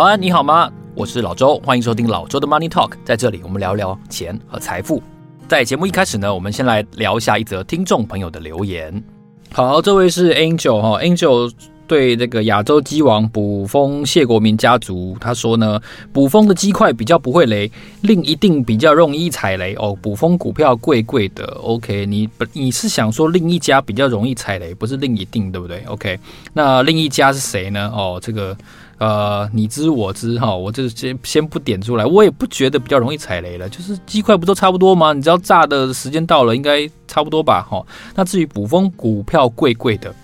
[0.00, 0.72] 早安，你好吗？
[0.94, 2.92] 我是老周，欢迎收听老周的 Money Talk。
[3.04, 5.02] 在这里，我们聊聊钱和财富。
[5.46, 9.04] 在节目一开始呢，我们先来聊一下一则听众朋友的留言。
[9.52, 11.52] 好，这位是 Angel 哈，Angel。
[11.86, 15.80] 对这个亚洲鸡王捕蜂谢国民家族，他说呢，
[16.12, 17.68] 捕蜂的鸡块比较不会雷，
[18.02, 19.92] 另一定比较容易踩雷哦。
[20.00, 26.16] 捕蜂股票贵贵的，OK，你不你是想说另一家比较容易踩雷，不是另一定对不对？OK，
[26.52, 27.90] 那另一家是谁呢？
[27.92, 28.56] 哦，这个
[29.00, 35.12] 呃，你知我知哈，我就先先不点出来，我也不觉得比较容易踩雷了，就是鸡块不都差不多吗？
[35.12, 37.66] 你只要炸的时间到了，应该差不多吧？
[37.68, 40.14] 哈，那至于补风股票贵贵的，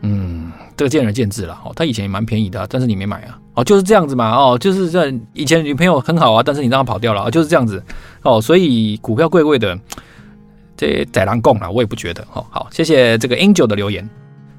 [0.00, 0.50] 嗯。
[0.76, 7.82] 这个见仁见智了哦，他以前也蛮便宜的，但是你没买啊，哦，就是这样子嘛，哦，就是这以前女朋友很好啊，但是你让她跑掉了啊，就是这样子
[8.22, 9.78] 哦，所以股票贵贵的，
[10.74, 12.42] 这宰狼共了，我也不觉得哦。
[12.48, 14.08] 好，谢谢这个 Angel 的留言。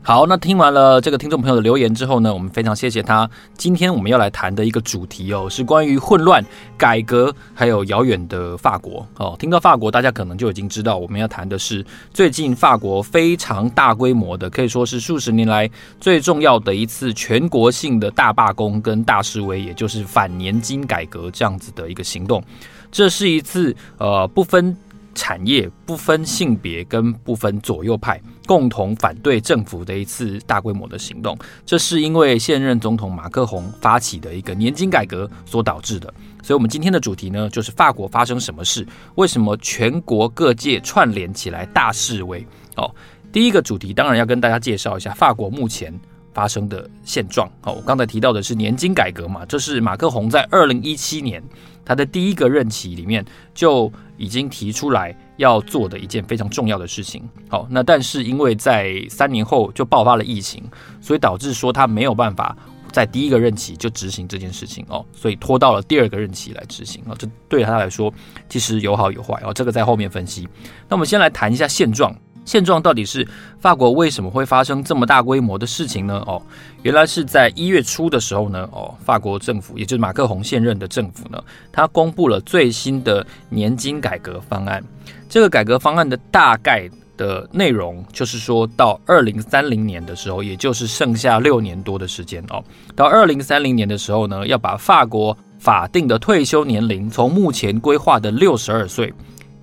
[0.03, 3.29] 好，那听完了这个听众朋友的留言之后呢，我们非常谢谢他。
[3.55, 6.43] 今天我们要来谈的一个主题哦，是关于混乱、
[6.75, 9.35] 改革，还有遥远的法国哦。
[9.37, 22.43] 听到法国，大家可能就已经知道我们要谈的是最近法国非常大规模的，可以说是数十年来最重要的一次全国性的大罢工跟大示威，也就是反年金改革这样子的一个行动。
[22.91, 24.75] 这是一次呃不分
[25.13, 31.37] 产业、不分性别跟不分左右派，共同反对政府的一次大规模的行动。
[31.65, 36.13] 这是因为现任总统马克宏发起的一个年金改革所导致的。
[36.43, 38.87] 所以，我们今天的主题呢，就是法国发生什么事？
[39.15, 42.45] 为什么全国各界串联起来大示威？
[42.77, 42.89] 哦，
[43.31, 45.93] 第一个主题当然要跟大家介绍一下法国目前
[46.33, 47.47] 发生的现状。
[47.63, 51.43] 哦，我刚才提到的是年金改革嘛，这是马克宏在二零一七年。
[51.83, 53.25] 他的第一个任期里面
[53.55, 57.27] 就已经提出来要做的一件非常重要的事情。
[57.49, 60.63] 好，那但是因为在三年后就爆发了疫情，
[61.01, 62.55] 所以导致说他没有办法
[62.91, 67.15] 在第一个任期就执行这件事情哦，所以拖到了第二个任期来执行哦。
[67.17, 68.13] 这对他来说
[68.47, 70.47] 其实有好有坏哦，这个在后面分析。
[70.87, 72.15] 那我们先来谈一下现状。
[72.43, 73.27] 现状到底是
[73.59, 76.21] 法国为什么会发生这么大规模的事情呢？
[76.25, 76.41] 哦，
[76.81, 81.41] 原来是在一月初的时候呢，哦，法国政府也就是马克宏现任的政府呢，
[81.71, 84.83] 他公布了最新的年金改革方案。
[85.29, 92.63] 这个改革方案的大概的内容就是说到二零三零年的时候，也就是剩下六年多的时间哦，
[92.95, 99.13] 到二零三零年的时候呢，要把法国法定的退休年龄从目前规划的六十二岁。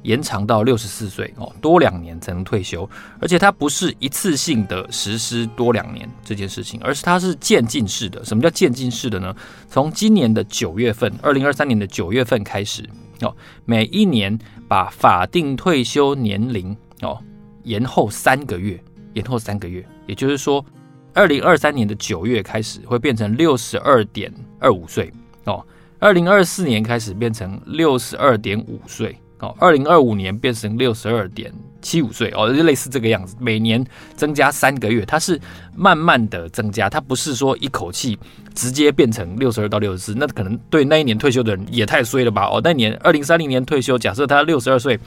[0.03, 2.88] 延长到六十四岁哦，多两年才能退休，
[3.20, 8.25] 而且它不是一次性的实施多两年这件事情，而是它是渐进式的。
[8.25, 9.34] 什么叫渐进式的呢？
[9.69, 12.88] 从今年的九月份，二零二三年的九月份开始
[13.22, 14.38] 哦，每一年
[14.69, 17.19] 把法定退休年龄哦
[17.65, 18.80] 延后三个月，
[19.15, 20.65] 延后三个月，也就是说，
[21.12, 25.12] 二零二三年的九月开始会变成六十二点二五岁
[25.44, 25.66] 哦，
[25.98, 29.19] 二零二四年开始变成六十二点五岁。
[29.41, 33.84] 哦，二零二五年变成六十二点七五岁哦，就类似这个样子，每年
[34.16, 35.41] 增加三个月，它是
[35.76, 38.19] 慢慢的增加，它不是说一口气
[38.54, 42.47] 直接变成六十二到六十四，那可能对那一年退休的人也太衰了吧？
[42.47, 44.98] 哦，那年二零三零年退休，假设他六十二岁，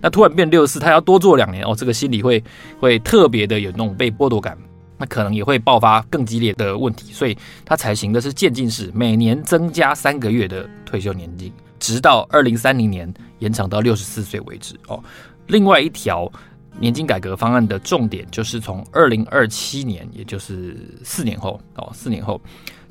[0.00, 2.42] 那突然变六十四，他要多做两年哦，这个心理会
[2.78, 4.56] 会特别的有那种被剥夺感，
[4.98, 11.52] 那可能也会爆发更激烈的问题，所以他采行的是渐进式，每年增加三个月的退休年龄。
[11.80, 15.02] 直到二零三零年延长到六十四岁为止哦。
[15.48, 16.30] 另外一条
[16.78, 22.40] 年金改革方案的重点就是从二零二七年，也就是四年后哦，四年后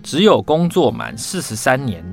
[0.04, 2.04] 只有工作满四十三年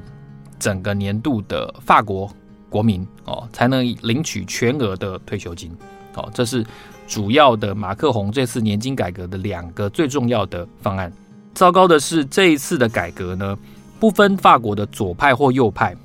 [0.59, 2.31] 整个年度的法国
[2.71, 5.73] 国民哦，才能领取全额的退休金
[6.15, 6.31] 哦。
[6.33, 6.65] 这是
[7.09, 11.13] 主要的马克宏这次年金改革的两个最重要的方案。
[11.55, 13.59] 糟糕的是，这一次的改革呢，
[13.99, 15.97] 不分法国的左派或右派。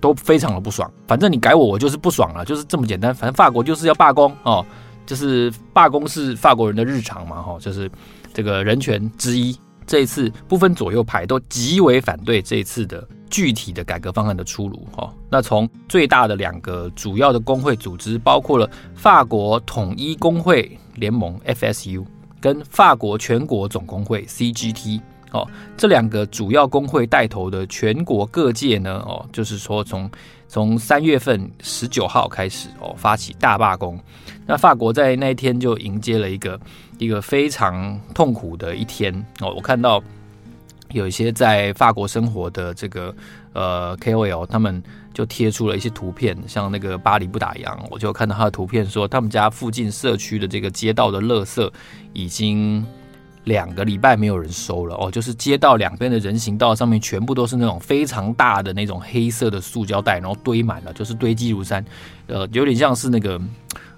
[0.00, 0.90] 都非常的不爽。
[1.06, 3.14] 反正你改我，我就是不爽了，就是这么简单。
[3.14, 4.64] 反正法国就是要罢工哦，
[5.06, 7.90] 就是罢工是法国人的日常嘛，哈，就是
[8.32, 9.56] 这个人权之一。
[9.86, 15.12] 这一次不分左右派都极为反对这一次的具体的改革方案的出炉，哈。
[15.28, 22.02] 那从最大的两个主要的工会组织，包括了法国统一工会联盟 （FSU）
[22.40, 25.02] 跟法国全国总工会 （CGT）。
[25.34, 25.44] 哦，
[25.76, 30.08] 这两个主要工会带头的全国各界呢，哦，就是说从
[30.46, 33.98] 从三月份十九号开始哦，发起大罢工。
[34.46, 36.60] 那法国在那一天就迎接了一个
[36.98, 39.52] 一个非常痛苦的一天哦。
[39.56, 40.00] 我看到
[40.92, 43.12] 有一些在法国生活的这个
[43.54, 44.80] 呃 KOL，他们
[45.12, 51.68] 就贴出了一些图片，像那个巴黎不打烊，我就看到他的图片说，他们家附近社区的这个街道的垃圾
[52.12, 52.86] 已经。
[53.44, 61.84] 两个礼拜没有人收了哦，就是街道两边的人行道上面全部都是那种非常大的那种黑色的塑胶袋，然后堆满了，就是堆积如山，
[62.26, 63.40] 呃，有点像是那个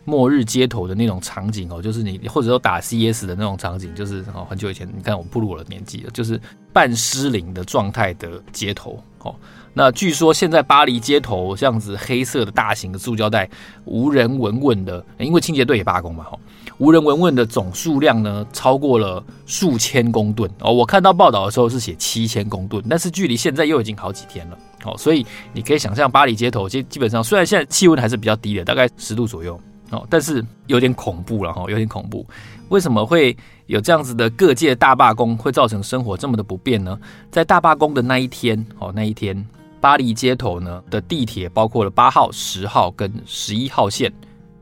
[0.04, 6.40] 末日街头的那种场景哦，就是你或者说打 CS 的那种场景，就是哦很久以前，你看我步入我的年纪了，就是
[6.72, 9.34] 半失灵的状态的街头哦。
[9.72, 13.49] 那据说现在巴黎街头这样子黑色的大型的塑胶袋
[13.84, 16.38] 无人闻问的，因为清洁队也罢工嘛，哈。
[16.78, 20.73] 无人闻问的总数量呢，超过了数千公吨哦。
[20.73, 24.94] 我看到报道的时候是写七千公吨，但是距离现在又已经好几天了哦。
[24.99, 25.25] 所以
[25.55, 29.58] 你可以想象，巴黎街头基基本上虽然现在气温还是比较低的，大概十度左右
[29.90, 32.26] 哦，但是有点恐怖了哈，有点恐怖。
[32.69, 33.34] 为什么会
[33.67, 36.99] 有这样子的各界大罢工，会造成生活这么的不便呢？
[37.31, 39.46] 在大罢工的那一天哦，那一天
[39.81, 44.12] 巴黎街头呢的地铁，包括了八号、十号跟十一号线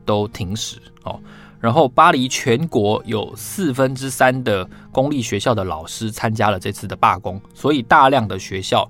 [0.05, 1.19] 都停驶哦。
[1.65, 8.87] 然后，巴黎全国有四分之三的公立学校的老师参加了这次的罢工，所以大量的学校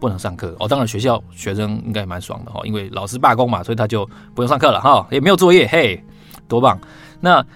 [0.00, 0.66] 不能上课哦。
[0.66, 6.02] 当然，学校学生应该蛮爽的哈，因为老师罢工嘛，所以他就不用上课了哈，也没有作业，嘿，
[6.48, 6.76] 多棒！
[7.20, 7.46] 那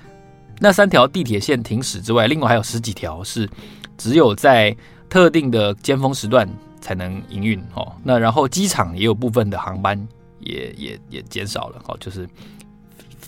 [0.60, 3.50] 那三条地铁线停驶之外，另外还有十几条是
[3.98, 4.76] 只有在
[5.08, 6.48] 特定的尖峰时段
[6.80, 7.92] 才能营运哦。
[8.04, 9.98] 那然后机场也有部分的航班
[10.38, 12.28] 也也也减少了哦，就是。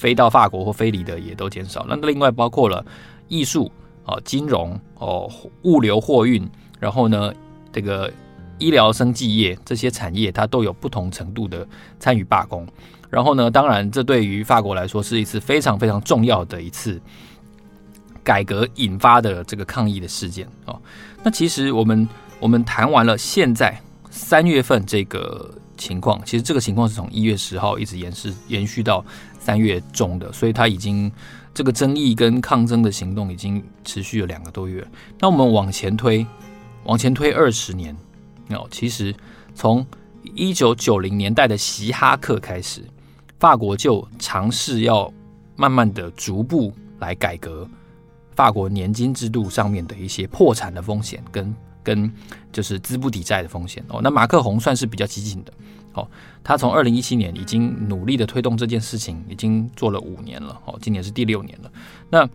[0.03, 2.85] 飞到法国或飞离的也都减少，那另外包括了
[3.29, 3.71] 艺术
[4.05, 5.31] 啊、金融哦、
[5.63, 6.45] 物流货运，
[6.81, 7.33] 然后呢，
[7.73, 8.13] 这个
[8.59, 11.65] 医疗生技业这些产业，它都有不同程度的
[12.01, 12.67] 参与罢工。
[13.09, 17.01] 然后呢，当然这对于法国来说是一次非常非常重要的一次
[18.25, 20.77] 改革引发的这个抗议的事件哦。
[21.23, 22.09] 那其实我们
[22.41, 25.49] 我们谈完了现在三月份这个
[25.83, 29.05] 情况，其实这个情况是从一月十号一直延续延续到。
[29.45, 31.11] 三月中的，所以他已经
[31.53, 34.87] 这个争议跟抗争的行动已经持续了两个多月。
[35.19, 36.25] 那我们往前推，
[36.85, 37.93] 往前推二十年，
[38.51, 39.13] 哦，其实
[39.53, 39.85] 从
[40.37, 42.85] 一九九零年代的锡哈克开始，
[43.41, 45.13] 法国就尝试要
[45.57, 47.69] 慢慢的逐步来改革
[48.37, 51.53] 法国年金制度上面的一些破产的风险跟
[51.83, 52.13] 跟
[52.53, 54.01] 就是资不抵债的风险哦。
[54.03, 55.53] 那马克宏算是比较激进的。
[55.95, 56.09] 哦，
[56.43, 60.59] 他从二零一七年已经努力的推动这件事情，已经做了五年了。
[60.65, 61.71] 哦，今年是第六年了。
[62.09, 62.27] 那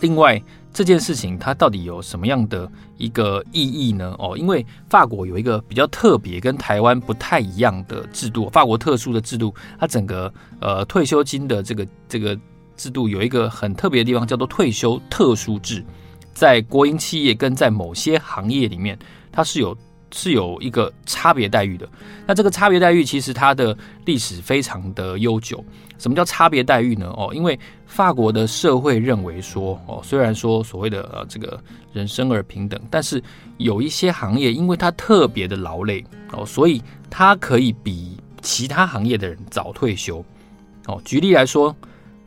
[0.00, 0.42] 另外
[0.72, 2.66] 这件事情它到底有什么样的
[2.96, 4.16] 一个意义呢？
[4.18, 12.34] 哦，因为法国有一个比较特别、跟台湾不太一样的制度，法国特殊的制度，它整个呃退休金的这个这个
[12.78, 15.84] 制度有一个很特别的地方，叫做退休特殊制。
[16.32, 18.98] 在国营企业跟在某些行业里面，
[19.30, 19.76] 它是有。
[20.14, 21.88] 是有一个差别待遇的。
[22.26, 23.74] 那这个差别待遇其实它的
[24.04, 25.64] 历史非常的悠久。
[25.96, 27.06] 什么叫差别待遇呢？
[27.16, 31.58] 哦，因为法国的社会认为说，哦，虽然说所谓的呃这个
[31.94, 33.24] 人生而平等，但是
[33.56, 40.22] 有一些行业因为它特别的劳累哦，所以它可以比其他行业的人早退休。
[40.88, 41.74] 哦，举例来说，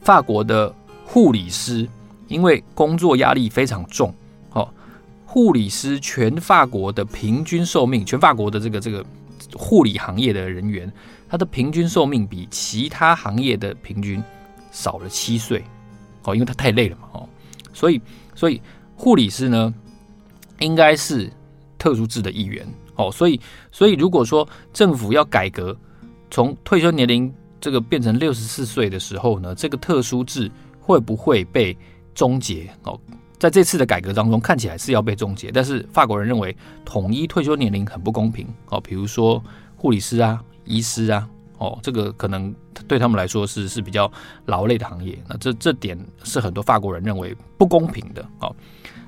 [0.02, 0.74] 法国的
[1.06, 1.88] 护理师
[2.27, 4.13] 因为工作压力非常重。
[4.51, 4.69] 哦
[5.27, 9.06] 护理师全法国的平均寿命，全法国的这个这个
[9.54, 10.89] 护理行业的人员，
[11.27, 14.23] 他的平均寿命比其他行业的平均
[14.71, 15.61] 少了七岁，
[16.23, 17.30] 哦，因为他太累了嘛，哦，
[17.73, 18.02] 所以
[18.33, 18.61] 所以
[18.95, 19.73] 护理师呢，
[20.59, 21.30] 应该是
[21.78, 23.38] 特殊制的一员，哦，所以
[23.73, 25.76] 所以如果说政府要改革，
[26.31, 31.78] 从退休年龄这个变成六十四岁的时候呢，这个特殊制会不会被
[32.16, 32.68] 终结？
[32.84, 33.00] 哦？
[33.38, 36.56] 在这次的改革当中，看起来是要被终结，但是法国人认为
[36.86, 38.80] 统一退休年龄很不公平哦。
[38.80, 39.44] 比如说
[39.76, 42.56] 护理师啊、医师啊，哦，这个可能
[42.88, 44.10] 对他们来说是是比较
[44.45, 45.22] 劳累的行业。
[45.28, 48.56] 那这这点是很多法国人认为不公平的哦。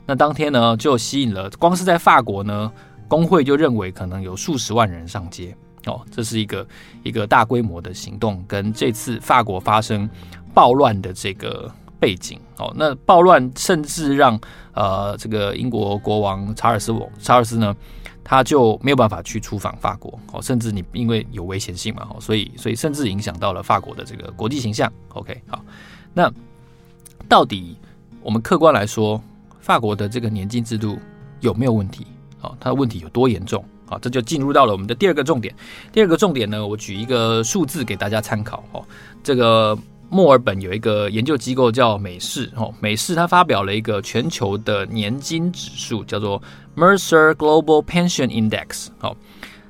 [0.06, 2.72] 那当天呢，就吸引了光是在法国呢，
[3.08, 6.02] 工会就认为可能有数十万人上街哦。
[6.12, 6.68] 这是一个
[7.02, 10.08] 一个大规模的行动，跟这次法国发生
[10.54, 11.72] 暴乱的这个。
[12.00, 14.40] 背景哦，那暴乱甚至让
[14.74, 17.76] 呃这个英国国王查尔斯王查尔斯呢，
[18.24, 24.92] 他就没有办法去出访法国哦，甚至你因为有危险性嘛，哦，所以所以甚至影响到了法国的这个国际形象。
[25.10, 25.64] OK，好，
[26.14, 26.32] 那
[27.28, 27.76] 到底
[28.22, 29.20] 我们客观来说，
[29.60, 31.00] 法国的这个年金制度
[31.40, 32.06] 有没有问题？
[32.42, 33.64] 哦，它的问题有多严重？
[33.88, 35.56] 好，这就进入到了我们的第二个重点。
[35.92, 38.86] 第二个重点呢，我举一个数字给大家参考哦，
[39.24, 39.76] 这个。
[40.10, 46.42] 墨尔本有一个研究机构叫美世哦，美世它发表了一个全球的年金指数，叫做
[46.76, 48.88] Mercer Global Pension Index。
[49.02, 49.16] 哦，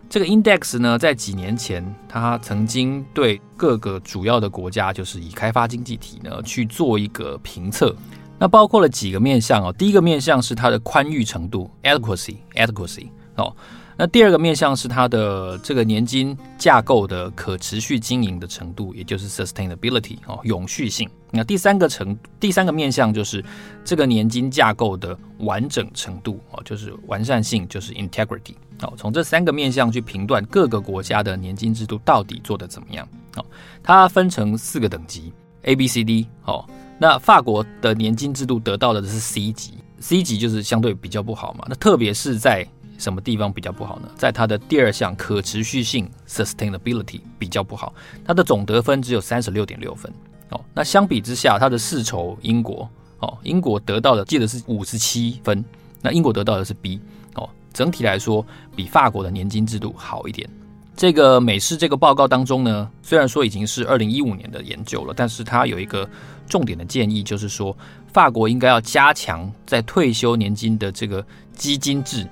[0.08, 7.96] 这个 index 呢，在几年前，它曾经对各个主要的国家，就是以开发经济体呢去做一个评测。
[8.40, 13.56] 那包括了几个面向哦，第一个面向是它的宽裕程度 （adequacy，adequacy） 哦。
[13.98, 21.10] 那第二个面向是它的这个年金架构的可持续经营的程度，也就是 sustainability 哦，永续性。
[21.32, 23.44] 那第三个程第三个面向就是
[23.84, 28.94] 这个年金架构的完整程度哦，就是完善性，就是 integrity 哦。
[28.96, 33.46] 从这三个面向去评断各个国家的年金制度到底做得怎么样哦。
[33.82, 36.64] 它分成四个等级 A、B、C、D 哦。
[37.00, 41.66] 那法国的年金制度得到的是 C 级，C 级就是相对比较不好嘛。
[41.68, 42.66] 那特别是在
[42.98, 44.10] 什么地方比较不好呢？
[44.16, 47.94] 在它的第二项可持续性 （sustainability） 比较不好，
[48.26, 50.12] 它的总得分只有三十六点六分
[50.50, 50.60] 哦。
[50.74, 52.90] 那相比之下，它的世仇英国
[53.20, 55.64] 哦，英国得到的记得是五十七分，
[56.02, 57.00] 那英国得到的是 B
[57.36, 57.48] 哦。
[57.72, 60.50] 整体来说，比法国的年金制度好一点。
[60.96, 66.10] 这个美市这个报告当中呢，虽然说已经是二零一五年的研究了，但是它有一个
[66.48, 67.78] 重点的建议，就是说
[68.12, 71.24] 法国应该要加强在退休年金的这个
[71.54, 72.28] 基金制。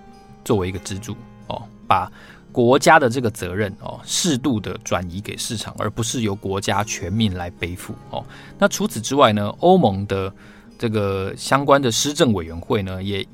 [0.46, 2.10] 作为一个支柱哦，把
[2.52, 8.24] 国家的这个责任哦，适度的转移给市场，而不是由国家全民来背负哦。
[8.58, 10.34] 那除此之外呢，欧盟的
[10.80, 13.28] 这个相关的施政委员会呢，也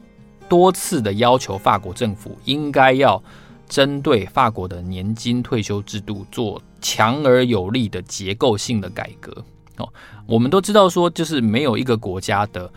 [0.49, 3.21] 多次的要求法国政府应该要
[3.69, 9.31] 针对法国的年金退休制度做强而有力的结构性的改革
[9.77, 9.87] 哦。
[10.25, 12.71] 我们都知道说，就是没有一个国家的。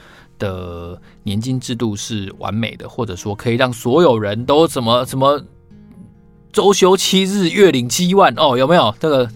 [0.45, 5.43] 的年金制度是完美的，或者说可以让所有人都什么什么
[6.53, 8.57] 周休七日，月领七万哦？
[8.59, 9.29] 有没有这个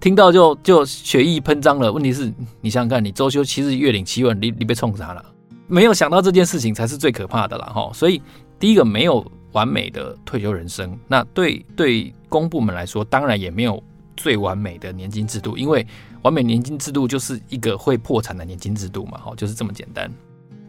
[0.00, 1.92] 听到就就血液喷张了？
[1.92, 5.24] 问题是你想想看，你周休七日，月领七万，你你被冲啥了？
[5.66, 7.72] 没有想到这件事情才是最可怕的啦！
[7.74, 8.22] 哈，所以
[8.58, 13.82] 第一个没有完美的退休人生，那对对公部门来说，当然也没有
[14.16, 15.86] 最完美的年金制度，因为
[16.22, 20.10] 完美年金制度就是一个会破产的年金制度嘛，哈，就是这么简单。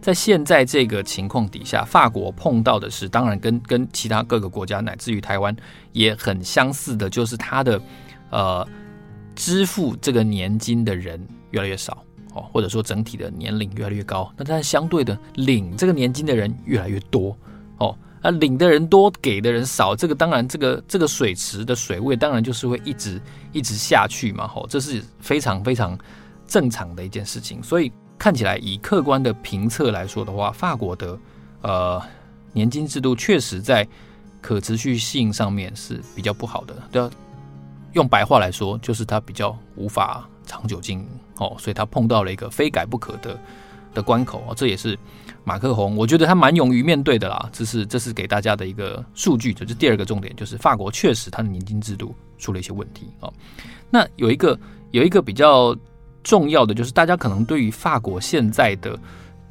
[0.06, 5.56] 在现在这个情况底下，法国碰到的是，当然跟跟其他各个国家乃至于台湾
[5.94, 7.82] 也很相似的，就是它的
[8.30, 8.68] 呃
[9.34, 11.20] 支付这个年金的人
[11.50, 12.04] 越来越少
[12.36, 14.32] 哦，或者说整体的年龄越来越高。
[14.38, 17.36] 那但相对的，领这个年金的人越来越多
[17.80, 23.20] 哦，啊领的人多，给的人少，这个当然这个这个水池的水位当然就是会一直
[23.52, 25.98] 一直下去嘛，吼，这是非常非常
[26.46, 27.92] 正常的一件事情，所以。
[28.18, 31.20] 看起来，以客观的评测来说的话，法国的
[31.62, 32.02] 呃
[32.54, 33.88] 年金制度确实在
[34.42, 36.74] 可持续性上面是比较不好的。
[36.92, 37.12] 对啊，
[37.94, 41.08] 用白话来说，就是它比较无法长久经营
[41.38, 43.38] 哦，所以它碰到了一个非改不可的
[43.94, 44.54] 的关口啊。
[44.56, 44.98] 这也是
[45.44, 47.50] 马克宏，我觉得他蛮勇于面对的啦。
[47.52, 53.30] 这是这是给大家的一个数据，就是第二个重点，就是法国确实它的年金制度出了一些问题啊。
[53.90, 54.58] 那有一个
[54.92, 55.76] 有一个比较。
[56.26, 59.00] 重要的就是，大家可能对于法国现在的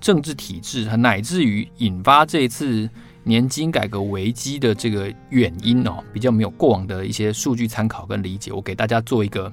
[0.00, 2.90] 政治体制，乃至于引发这一次
[3.22, 8.50] 年金改革危机的这个原因哦，比较没有过往的一些数据参考跟理解。
[8.52, 9.50] 我给大家做一个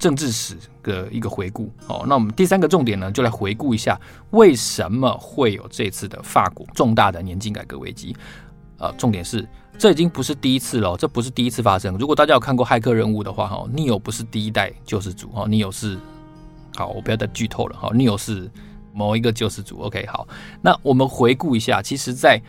[0.00, 2.04] 政治史的一个回顾哦。
[2.08, 3.96] 那我们第三个重点呢，就来回顾一下
[4.30, 8.16] 为什么会有这次的法国重大的年金改革危机。
[8.78, 9.46] 呃，重点是
[9.78, 11.96] 这已经不是第一次了，这不是第一次发生。
[11.98, 15.96] 如果大家有看过《骇客任务》的话，哈，Neo 不是第一代救世主哈，Neo 是。
[16.76, 17.76] 好，我不要再剧透了。
[17.78, 18.50] 好，Neo 是
[18.92, 19.80] 某一个救世主。
[19.80, 20.26] OK，好，
[20.60, 22.40] 那我们回顾一下，其实，在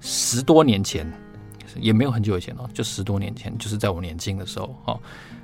[0.00, 1.10] 十多年前，
[1.76, 5.00] 也没有很久以前哦，就十多年前，就是在我年轻的时候，哦，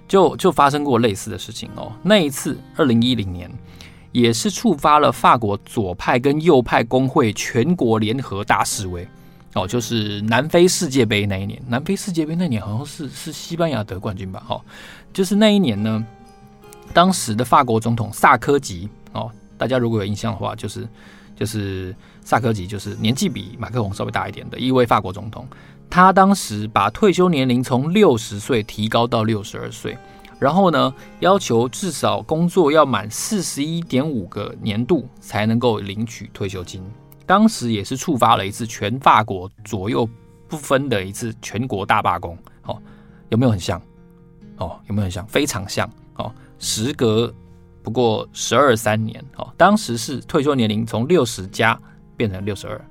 [0.06, 1.92] 就就发生过类似的事情哦。
[2.02, 3.50] 那一次，二零一零年，
[4.12, 9.06] 也是触发了法国左派跟右派工会全国联合大示威。
[9.54, 14.42] 哦，就是南非世界杯那一年，南非世界杯那年好像是是西班牙得冠军吧？
[14.46, 14.62] 好，
[15.14, 16.04] 就是那一年呢。
[16.92, 20.88] 当时的法国总统萨科吉哦，大家如果有印象的话，就是
[21.34, 25.46] 就是萨科吉，就是年纪比马克龙稍微大一点的一位法国总统。
[25.88, 29.96] 他当时把退休年龄从六十岁提高到六十二岁，
[30.38, 36.82] 然后呢，要求至少工作要满四十一点五个年度才能够领取退休金。
[37.24, 40.08] 当时也是触发了一次全法国左右
[40.48, 42.36] 不分的一次全国大罢工。
[42.64, 42.80] 哦，
[43.28, 43.80] 有没有很像？
[44.56, 45.26] 哦，有没有很像？
[45.26, 45.88] 非常像。
[46.16, 46.32] 哦。
[46.58, 47.32] 时隔
[47.82, 51.78] 不过十二三年，哦，当时是退休年龄从六十加
[52.16, 52.84] 变成六十二，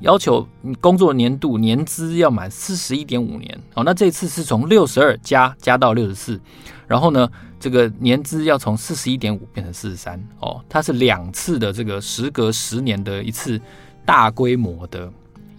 [0.00, 6.40] 要求你工作年度年资要满四十一点五年，哦，那这次是从六十二加加到六十四，
[6.88, 13.60] 然后呢，这个年资要从四十一点五变成四十三，哦，它是两次的这个时隔十年的一次
[14.04, 15.08] 大规模的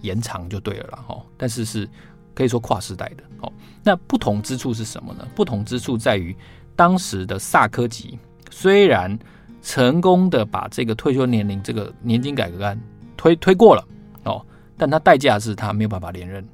[0.02, 1.88] 延长就对了啦，哦，但是是
[2.34, 3.50] 可以说跨时代的，哦，
[3.82, 5.26] 那不同之处是什么呢？
[5.34, 6.36] 不同之处在于。
[6.76, 8.18] 当时的萨科吉
[8.50, 9.18] 虽然
[9.62, 12.78] 成功的把这个退休年龄这个年金改革案
[13.16, 13.84] 推推过了
[14.24, 14.44] 哦，
[14.76, 16.44] 但他代价是他没有办法连任，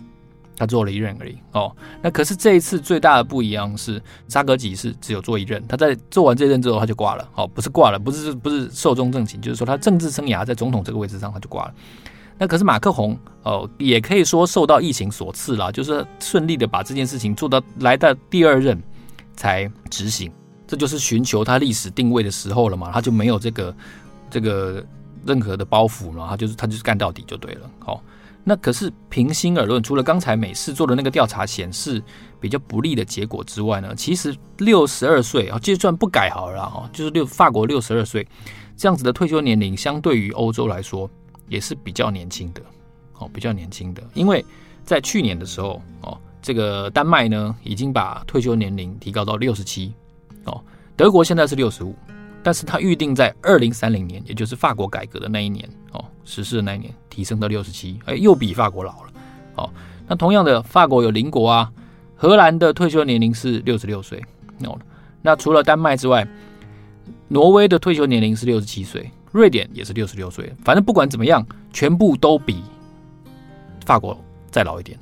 [0.57, 1.75] 他做了一任而已哦。
[2.03, 11.75] 那可是这一次最大的不一样是，萨科吉是只有做一任，他在做完这任之后他就挂了哦，不是挂了，不是不是寿终正寝，就是说他政治生涯在总统这个位置上他就挂了。
[12.37, 18.81] 那可是马克宏哦，也可以说受到疫情所赐啦，就是顺利的把这件事情做到来到第二任
[19.39, 20.31] 才执行。
[20.67, 23.75] 这就是寻求他历史定位的时候了嘛，他就没有这个
[24.29, 24.85] 这个
[25.25, 27.71] 任何的包袱了，他就是他就是干到底就对了。
[27.79, 28.03] 好，
[28.45, 32.03] 那可是平心而论，除了刚才美式做的那个调查显示
[32.39, 38.29] 比较不利的结果之外呢，其实六十二岁啊，就算不改好了哈，就是六法国六十二岁
[38.77, 41.09] 这样子的退休年龄，相对于欧洲来说
[41.49, 42.61] 也是比较年轻的
[43.19, 44.45] 哦，比较年轻的，因为
[44.85, 49.93] 在去年的时候哦，这个丹麦呢已经把退休年龄提高到六十七。
[50.45, 50.63] 哦，
[50.97, 51.95] 德国现在是六十五，
[52.43, 59.11] 但是他预定在二零三零年，也就是法国改革的那一年，哦，实施的那一年，提升到六十七，哎，又比法国老了。
[59.57, 59.71] 哦，
[60.07, 61.71] 那同样的，法国有邻国啊，
[62.17, 64.23] 荷兰的退休年龄是六十六岁，
[64.65, 64.79] 哦，
[65.21, 66.27] 那除了丹麦之外，
[67.27, 72.63] 挪威的退休年龄是六十七岁，瑞典也是六十六岁，反正不管怎么样，全部都比
[73.85, 74.19] 法国
[74.51, 74.99] 再老一点。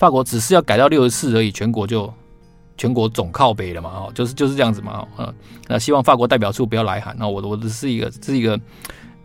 [0.00, 2.12] 法国只是要改到六十四而已，全国就。
[2.76, 5.34] 全国总靠北了嘛，哦，就是就是这样子嘛，嗯，
[5.68, 8.58] 那希望法国代表处不要来函，那我我只是一个是一个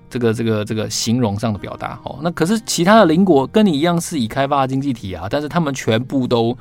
[0.09, 6.53] 这个这个这个形容上的表达，哦，那可是其他的邻国跟你一样是已开发经济体啊，但是他们全部都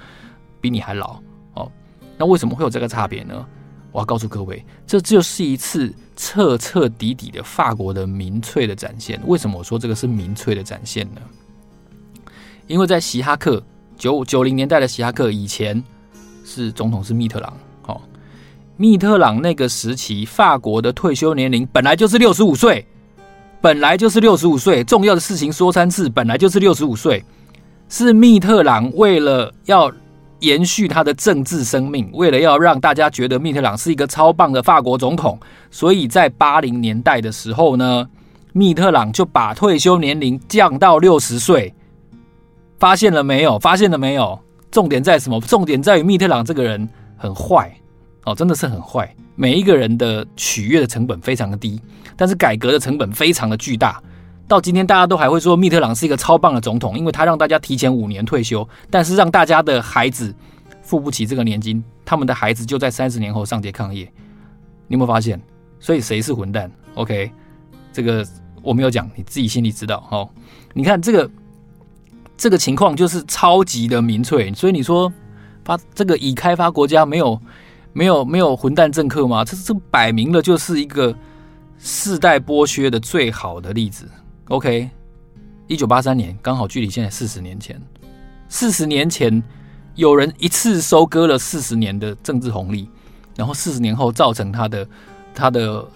[0.60, 1.18] 比你还老，
[1.54, 1.68] 哦，
[2.16, 3.44] 那为什么会有这个差别呢？
[3.90, 9.20] 我要告诉各位，这就是一次彻彻底底的法国的民粹的展现。
[9.26, 11.20] 为什么我说这个是民粹的展现呢？
[12.68, 13.60] 因为在希哈克
[13.96, 15.82] 九九零年代的希拉克以前。
[16.46, 17.98] 是总统是密特朗，哦，
[18.76, 22.86] 密特朗那个时期，法国的退休年龄本来就是六十五岁，
[23.62, 24.84] 本来就是六十五岁。
[24.84, 27.24] 重要的事情说三次，本来就是六十五岁。
[27.88, 29.90] 是密特朗为了要
[30.40, 38.06] 延续他的政治生命，为了要让大家觉得密特朗是一个超棒的法国总统，所以在八零年代的时候呢，
[38.52, 41.72] 密特朗就把退休年龄降到六十岁。
[42.78, 43.58] 发现了没有？
[43.58, 44.38] 发现了没有？
[44.70, 45.40] 重点在什么？
[45.42, 47.72] 重点在于密特朗这个人很坏
[48.24, 49.14] 哦，真的是很坏。
[49.36, 51.80] 每一个人的取悦的成本非常的低，
[52.16, 54.02] 但是改革的成本非常的巨大。
[54.48, 60.34] 到今天大家都还会说密特朗是一个超棒的总统，因为他让大家提前五年退休，但是让大家的孩子
[60.82, 64.08] 付不起这个年金，他们的孩子就在三十年后上街抗议。
[64.88, 65.40] 你有没有发现？
[65.78, 67.30] 所以谁是混蛋？OK，
[67.92, 68.26] 这个
[68.60, 70.06] 我没有讲，你自己心里知道。
[70.10, 70.28] 哦，
[70.72, 71.30] 你看这个。
[72.36, 75.10] 这个情况就是超级的民粹，所以你说
[75.64, 77.40] 发这个已开发国家没有
[77.92, 79.44] 没有没有混蛋政客吗？
[79.44, 81.14] 这这摆明了就是一个
[81.78, 84.08] 世代剥削的最好的例子。
[84.48, 84.90] OK，
[85.68, 87.80] 一九八三年刚好距离现在四十年前，
[88.48, 89.42] 四十年前
[89.94, 92.88] 有人一次收割了四十年的政治红利，
[93.36, 94.88] 然后四十年后造成他的
[95.32, 95.86] 他的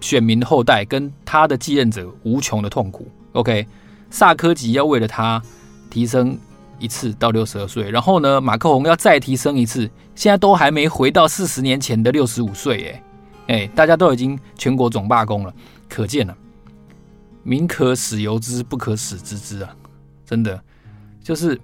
[0.00, 3.06] 选民后代跟他的继任者无穷的痛苦。
[3.32, 3.64] OK。
[4.12, 5.42] 萨科吉要为了他
[5.90, 6.38] 提升
[6.78, 13.00] 一次到六十二岁，然后呢，马克宏要再提升一次，现在都还没回到四十年前的六十五岁，
[13.48, 15.54] 哎，哎，大家都已经全国总罢工了，
[15.88, 16.36] 可见了，
[17.42, 19.74] 民可使由之，不可使知之啊！
[20.26, 20.62] 真的，
[21.22, 21.58] 就是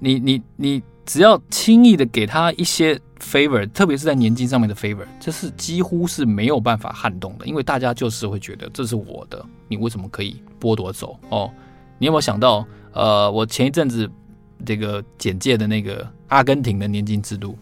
[0.00, 11.18] 你你你只要轻易的给他一些 favor，特别是在年金上面的 favor，这是几乎是没有办法撼动的，因为大家就是会觉得这是我的，你为什么可以剥夺走？
[11.30, 11.50] 哦，
[11.98, 12.62] 你有没有想到？
[12.92, 14.06] 呃，我前一阵子
[14.66, 17.56] 这个简介的那个阿根廷的年金制度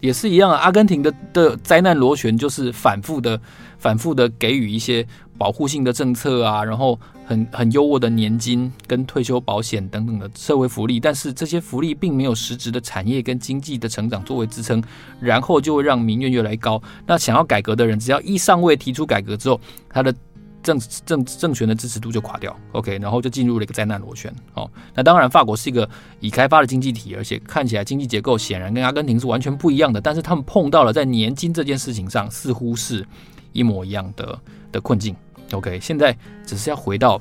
[0.00, 0.56] 也是一样啊。
[0.56, 3.38] 阿根廷的的灾难螺旋就是反复的、
[3.78, 6.98] 反复的给予一些保护性的政策啊，然后
[7.28, 14.82] 很很优渥的年金跟退休保险等等的社会福利，但是这些福利并没有实质的产业跟经济的成长作为支撑，
[15.20, 16.82] 然后就会让民怨越来越高。
[17.06, 19.60] 那想要改革的人，只要一上位提出改革之后，
[19.90, 20.14] 他的
[20.62, 24.34] 政政政权的支持度就垮掉，OK，然后就进入了一个灾难螺旋。
[24.54, 25.86] 哦，那当然，法国是一个
[26.20, 30.00] 已开发的经济体，而且看起来经济结构显然跟阿根廷是完全不一样的。
[30.00, 33.06] 但是他们碰到了在年金这件事情上似乎是
[33.52, 34.38] 一模一样的
[34.72, 35.14] 的困境。
[35.52, 37.20] OK，现在只是要回到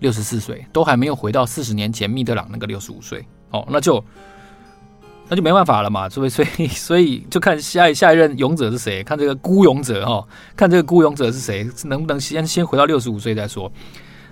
[0.00, 3.24] 六十四岁，都还没有回到四十年前密特朗那个六十五岁。
[3.50, 4.02] 哦，那就。
[5.28, 13.72] 那就没办法了嘛，所以 所以所以就看下一下一任勇者是谁，看这个孤勇者哈，看这个孤勇者是谁，能不能先先回到六十五岁再说。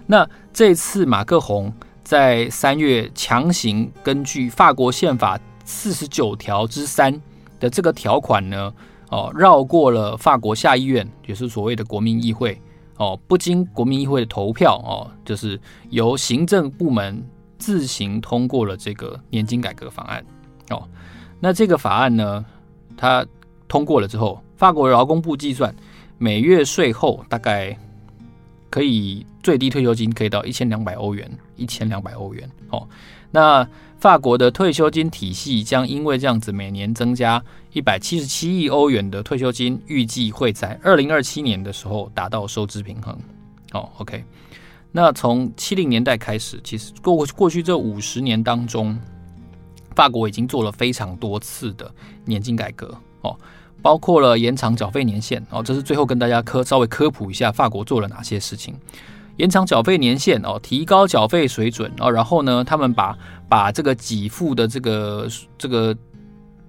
[0.07, 1.73] 那这次马克宏
[2.05, 7.19] 在三月强行根据法国宪法四十九条之三
[7.59, 8.71] 的这个条款呢，
[9.09, 12.61] 哦，绕过了法国下议院，也是所谓的国民议会
[13.01, 15.59] 哦，不经国民议会的投票哦，就是
[15.89, 20.23] 由行政部门自行通过了这个年金改革法案
[20.69, 20.87] 哦。
[21.41, 22.45] 那这个法案呢，
[22.99, 23.27] 它
[23.67, 25.75] 通过了之后，法国劳工部计算
[26.19, 27.75] 每月税后大概
[28.69, 32.87] 可以最低退休金可以到一千两百欧元，一千两百欧元哦。
[33.31, 33.67] 那
[34.01, 37.43] 法国的退休金体系将因为这样子每年增加
[37.75, 43.15] 一百七十七亿欧元的退休金，预计会在二零二七年的时候达到收支平衡。
[43.73, 44.25] 哦，OK。
[44.91, 48.99] 那从七零年代开始，其实过过去这五十年当中，
[49.95, 51.93] 法国已经做了非常多次的
[52.25, 53.37] 年金改革哦，
[53.83, 55.63] 包括了延长缴费年限哦。
[55.63, 58.75] 这是最后跟大家科稍微科普一下，法国做了哪些事情。
[59.41, 63.17] 延长缴费年限哦，提高缴费水准哦，然后呢，他们把
[63.49, 65.27] 把这个给付的这个
[65.57, 65.97] 这个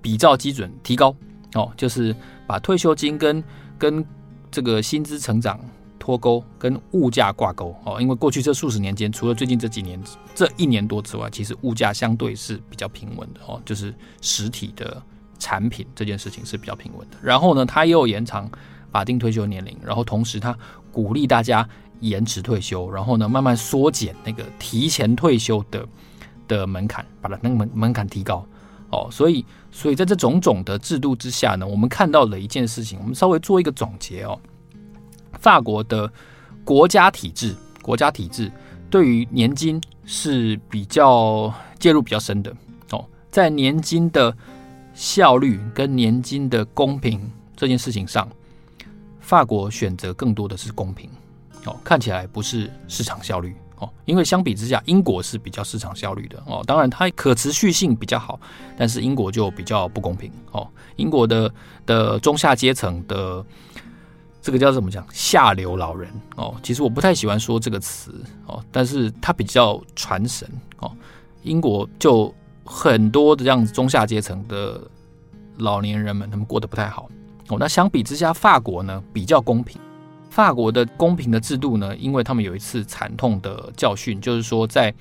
[0.01, 1.13] 比照基准提高
[1.53, 2.15] 哦，就是
[2.47, 3.43] 把退休金跟
[3.77, 4.05] 跟
[4.49, 5.59] 这个薪资成长
[5.99, 7.99] 脱钩，跟物价挂钩哦。
[7.99, 10.01] 因为过去这数十年间，除了最近这几年
[10.33, 15.03] 这一年多之外，其实物价相对是比较平稳的哦，就是实体的
[15.39, 17.17] 产品这件事情是比较平稳的。
[17.21, 18.49] 然后呢，他又延长
[18.93, 20.57] 法定退休年龄，然后同时他
[20.89, 21.67] 鼓励大家。
[22.01, 25.87] 延迟退休，然后呢，慢慢缩减那个提前退休的
[26.47, 28.45] 的门槛，把它那个门门槛提高
[28.89, 29.07] 哦。
[29.09, 34.37] 所以，所以在这种种的制度之下呢，我们看到了一件事情，我们稍微做一个总结哦。
[35.39, 36.11] 法国的
[36.65, 38.51] 国家体制，国家体制
[38.89, 42.53] 对于年金是比较介入比较深的
[42.91, 44.35] 哦，在年金的
[44.93, 48.27] 效率跟年金的公平这件事情上，
[49.19, 51.09] 法国选择更多的是公平。
[51.65, 56.63] 哦，看起来不是市场效率哦，因为相比之下，英国是比较市场效率的哦。
[56.65, 58.39] 当然，它可持续性比较好，
[58.77, 60.67] 但是英国就比较不公平哦。
[60.95, 61.53] 英国的
[61.85, 63.43] 的中下阶层的
[64.41, 65.05] 这个叫怎么讲？
[65.11, 70.47] 下流老人哦，其实我不太喜欢说这个词哦，但是它比较传神
[70.79, 70.91] 哦。
[71.43, 74.81] 英国就很多的这样子中下阶层的
[75.57, 77.09] 老年人们，他们过得不太好
[77.49, 77.57] 哦。
[77.59, 79.81] 那相比之下，法国呢比较公平。
[80.31, 84.91] 法国的公平的制度呢，因为他们有一次惨痛的教训，就是说在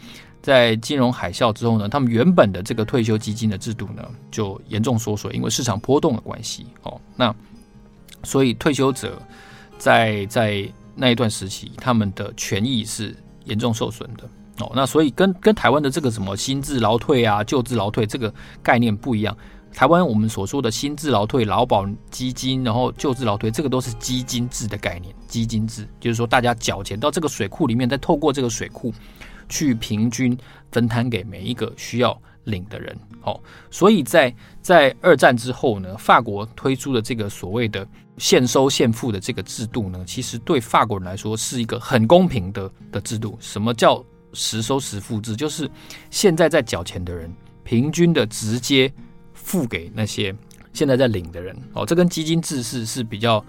[0.43, 7.01] 在金融海啸之后呢，他们原本的这个退休基金的制度呢就严重缩水，因为市场波动的关系哦。
[7.15, 7.33] 那
[8.25, 9.23] 所以退休者
[9.79, 14.25] 在在那一段时期，他们的权益是严重受损的
[14.59, 14.73] 哦。
[14.75, 19.37] 那所以跟跟台湾的这个什么新制劳退啊、旧制劳退这个概念不一样。
[19.73, 25.15] 台湾我们所说的新制劳退、劳保基金，然后旧制劳退，这个都是基金制的概念。
[25.27, 28.93] 基金制就是说，大家缴钱到这个水库里面，再透过这个水库
[29.49, 30.37] 去平均
[30.71, 32.95] 分摊给每一个需要领的人。
[33.23, 37.87] 哦，所以在在二战之后呢，法国推出的这个所谓的
[38.19, 43.39] 现收现付的这个制度呢，其实对法国人来说是一个很公平的的制度。
[43.41, 45.37] 什么叫实收实付制？
[45.37, 45.71] 就是
[46.11, 48.93] 现在在缴钱的人，平均的直接。
[49.51, 50.33] 付给那些
[50.73, 53.45] 现在在领的人哦，这跟基金制是是比较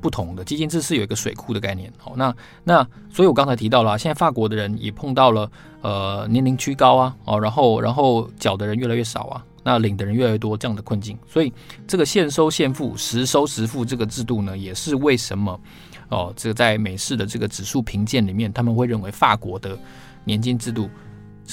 [0.00, 0.42] 不同的。
[0.42, 2.12] 基金制是有一个水库的概念哦。
[2.16, 5.48] 那那，所以我刚才提到了，现在法国的人也碰到了
[5.80, 11.16] 呃年龄趋高啊哦，然后然后缴的人越来越少啊，那领的人越来越多这样的困境。
[11.24, 11.52] 所以
[11.86, 15.60] 这个现收现付、实收实付这个制度呢，也是为什么
[16.08, 19.78] 哦，这个在美式的这个指数评鉴里面，他们会认为法国的
[20.24, 20.90] 年金制度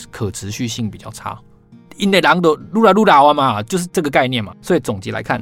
[0.10, 1.40] 可持续性比较差。
[2.02, 4.52] 因内狼都撸来撸老啊嘛，就是这个概念嘛。
[4.60, 5.42] 所以总结来看，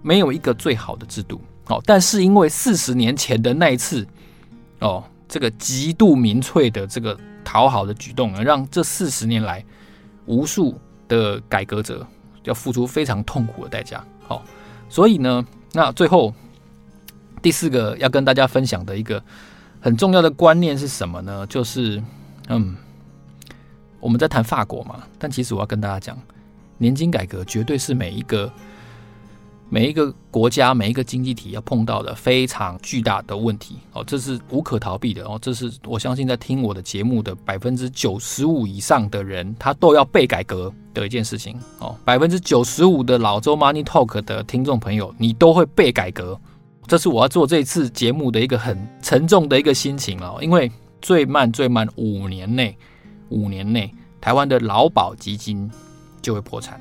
[0.00, 1.82] 没有一个最好的制度哦。
[1.84, 4.06] 但是因为四十年前的那一次
[4.78, 9.64] 哦，这个极度民粹的这个讨好的举动，让这四十年来
[10.26, 12.06] 无数的改革者
[12.44, 14.04] 要付出非常痛苦的代价。
[14.28, 14.44] 好，
[14.88, 16.32] 所以呢，那最后
[17.42, 19.20] 第四个要跟大家分享的一个
[19.80, 21.44] 很重要的观念是什么呢？
[21.48, 22.00] 就是
[22.48, 22.76] 嗯。
[24.00, 26.16] 我们在谈法国嘛，但其实我要跟大家讲，
[26.76, 28.50] 年金改革绝对是每一个
[29.68, 46.40] 每一个国家每一个经济体要碰到的非常巨大的问题哦，这是无可逃避的哦，这是我相信在听我的节目的百分之九十五以上的人，他都要被改革的一件事情哦，百分之九十五的老周 Money Talk 的听众朋友，你都会被改革，
[46.86, 50.70] 这是我要做这次节目的一个很沉重的一个心情哦，因为
[51.02, 52.74] 最慢最慢五年内。
[53.28, 55.70] 五年内，台湾的劳保基金
[56.20, 56.80] 就会破产。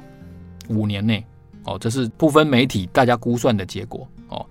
[0.69, 1.25] 五年内，
[1.63, 4.45] 哦，这是部分媒体大家估算的结果哦。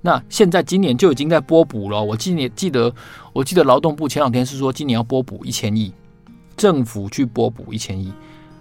[0.00, 2.02] 那现在今年就已经在拨补了。
[2.02, 2.92] 我记记得，
[3.32, 5.92] 我记得劳动部前两天是说今年要拨补一千亿，
[6.56, 8.12] 政府去拨补一千亿，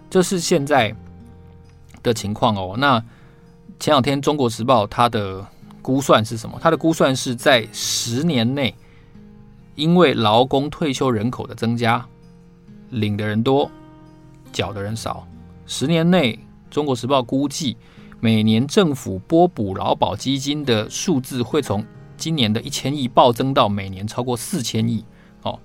[0.09, 0.95] 这是现在
[2.03, 2.75] 的情况哦。
[2.77, 3.03] 那
[3.79, 5.45] 前两天《中国时报》它的
[5.81, 6.59] 估算是什么？
[6.61, 8.73] 它的估算是在十年内，
[9.75, 12.05] 因为劳工退休人口的增加，
[12.91, 13.69] 领的人多，
[14.53, 15.27] 缴的人少。
[15.65, 16.33] 十年内，
[16.69, 17.75] 《中国时报》估计
[18.19, 21.83] 每年政府拨补劳保基金的数字会从
[22.15, 25.03] 今年的一千亿暴增到每年超过四千亿。
[25.43, 25.57] 哦，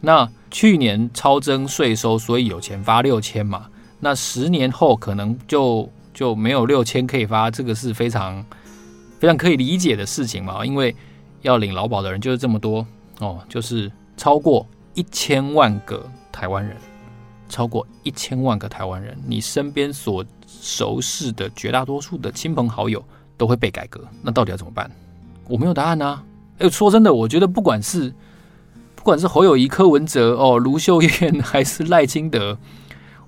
[0.00, 3.68] 那去年超增税收，所以有钱发六千嘛。
[4.00, 8.44] 那十年后可能就就没有六千可以发，这个是非常
[9.18, 10.64] 非常可以理解的事情嘛。
[10.64, 10.96] 因为
[11.42, 12.86] 要领劳保的人就是这么多
[13.18, 16.74] 哦，就是超过一千万个台湾人，
[17.50, 23.04] 超过一千万个台湾人，你身边所熟识的绝大多数的亲朋好友
[23.36, 24.90] 都会被改革，那到底要怎么办？
[25.46, 26.24] 我没有答案呐、啊。
[26.60, 28.10] 哎，说真的，我觉得不管是
[28.96, 32.56] 不管是侯友谊、柯文哲哦、卢秀燕还是赖清德。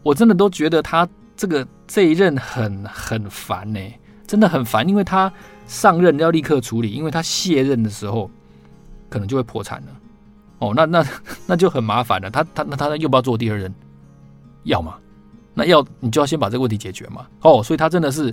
[0.02, 3.78] 我真的都觉得他这个这一任很很烦呢，
[4.26, 5.30] 真的很烦，因为他
[5.66, 8.30] 上任要立刻处理，因为他卸任的时候
[9.10, 9.88] 可能就会破产了。
[10.62, 11.04] 哦，那那
[11.46, 12.30] 那就很麻烦了。
[12.30, 13.74] 他他那他又不要做第二任？
[14.62, 14.94] 要吗？
[15.54, 17.26] 那要你就要先把这个问题解决嘛。
[17.40, 18.32] 哦，所以他真的是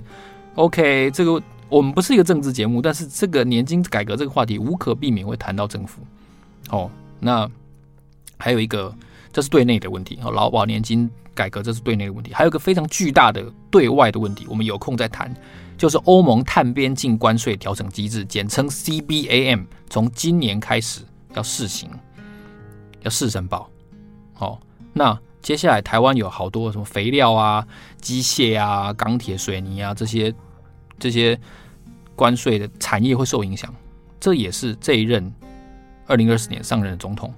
[0.54, 1.10] OK。
[1.10, 6.02] 这个我们不是一个政治节目，但是这个年金改革这个话题无可避免会谈到政府。
[6.70, 6.88] 哦，
[7.18, 7.50] 那
[8.38, 8.94] 还有一个，
[9.32, 10.18] 这是对内的问题。
[10.22, 11.10] 哦，劳保年金。
[11.32, 15.34] 改革，这是对内的问题，还有一个非常巨大的对外的问题，我们有空再谈。
[15.78, 21.00] 就是欧盟碳边境关税调整机制，简称 CBAM，从今年开始
[21.34, 21.88] 要试行，
[23.02, 23.68] 要四申报。
[24.32, 24.60] 好，
[24.92, 27.66] 那接下来台湾有好多什么肥料啊、
[28.00, 30.34] 机械啊、钢铁、水泥啊这些
[30.98, 31.38] 这些
[32.14, 33.74] 关税的产业会受影响，
[34.18, 35.32] 这也是这一任
[36.06, 37.32] 二零二四年上任的总统。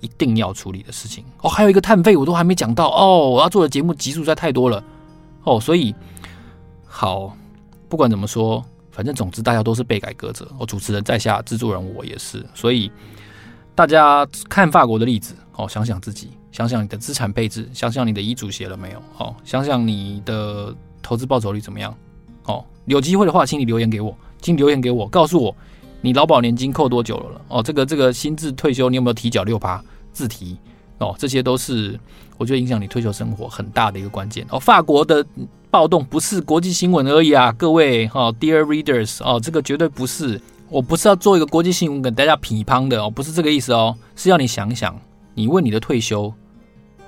[0.00, 4.80] 一定要处理的事情哦，还有一个碳费我都还没讲到哦，我要做的节目集数实在太多了
[5.42, 5.92] 哦，所以
[6.86, 7.36] 好，
[7.88, 10.48] 不管怎么说，反正总之大家都是被改革者。
[10.56, 12.88] 我、主持人在下，制作人我也是，所以
[13.78, 21.94] 大家看法国的例子哦，想想自己，想想你的资产配置，想想你的遗嘱写了没有哦，想想你的投资报酬率怎么样
[22.46, 24.12] 哦，有机会的话，请你留言给我，
[24.42, 25.54] 请留言给我，告诉我。
[26.00, 27.40] 你劳保年金扣多久了了？
[27.46, 29.80] 哦，这个这个薪资退休，你有没有提缴六趴
[30.12, 30.58] 自提？
[30.98, 31.96] 哦，这些都是
[32.36, 34.44] 我觉得影响你退休生活很大的一个关键。
[34.50, 35.24] 哦，法国的
[35.70, 44.94] 暴动不是国际新闻而已啊，各位哈、哦，Dear Readers，哦，这个绝对不是，我不是要做一个国际新闻给大家批判的哦，不是这个意思哦，是要你想想，
[45.34, 46.32] 你为你的退休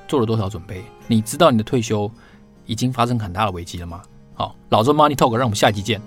[0.08, 0.82] 做了多少准备？
[1.06, 2.10] 你知道你的退休
[2.64, 4.00] 已经发生很大的危机了吗？
[4.32, 6.00] 好，老周 Money Talk，让我们下期见。